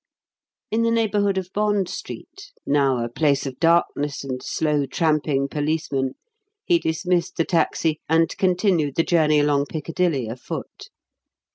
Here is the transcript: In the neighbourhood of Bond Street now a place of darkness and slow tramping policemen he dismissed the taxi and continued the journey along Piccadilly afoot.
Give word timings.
In 0.71 0.81
the 0.81 0.89
neighbourhood 0.89 1.37
of 1.37 1.53
Bond 1.53 1.87
Street 1.87 2.53
now 2.65 3.05
a 3.05 3.07
place 3.07 3.45
of 3.45 3.59
darkness 3.59 4.23
and 4.23 4.41
slow 4.41 4.87
tramping 4.87 5.47
policemen 5.47 6.15
he 6.65 6.79
dismissed 6.79 7.37
the 7.37 7.45
taxi 7.45 7.99
and 8.09 8.35
continued 8.37 8.95
the 8.95 9.03
journey 9.03 9.37
along 9.39 9.67
Piccadilly 9.67 10.27
afoot. 10.27 10.89